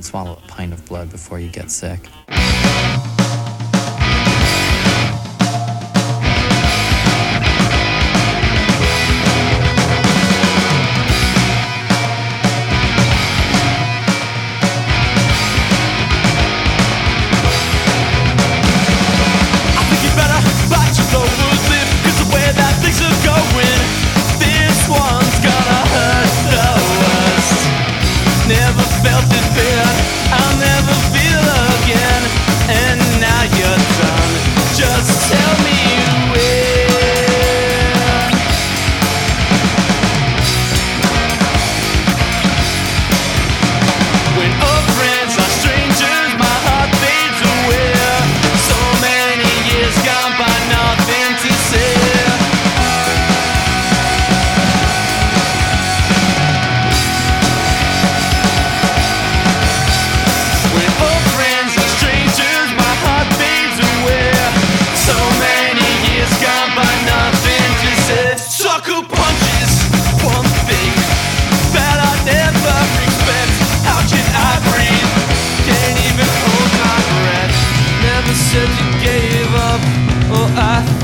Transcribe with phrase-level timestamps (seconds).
[0.00, 2.00] can swallow a pint of blood before you get sick.
[29.54, 29.82] fear.
[30.32, 30.99] I'll never.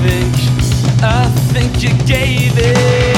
[0.07, 3.16] think, I think you gave it.